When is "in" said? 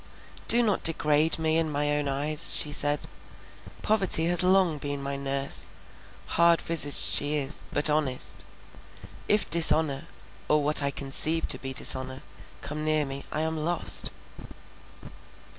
1.59-1.69